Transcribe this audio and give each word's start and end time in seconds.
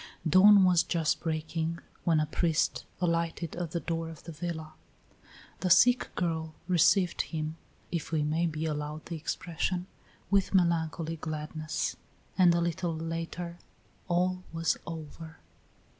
Dawn 0.27 0.63
was 0.63 0.81
just 0.81 1.19
breaking 1.19 1.77
when 2.05 2.19
a 2.19 2.25
priest 2.25 2.85
alighted 2.99 3.55
at 3.55 3.69
the 3.69 3.79
door 3.79 4.09
of 4.09 4.23
the 4.23 4.31
villa. 4.31 4.73
The 5.59 5.69
sick 5.69 6.09
girl 6.15 6.55
received 6.67 7.21
him, 7.21 7.55
if 7.91 8.11
we 8.11 8.23
may 8.23 8.47
be 8.47 8.65
allowed 8.65 9.05
the 9.05 9.15
expression, 9.15 9.85
with 10.31 10.55
melancholy 10.55 11.17
gladness, 11.17 11.97
and 12.35 12.51
a 12.55 12.61
little 12.61 12.95
later 12.95 13.59
all 14.07 14.41
was 14.51 14.75
over. 14.87 15.37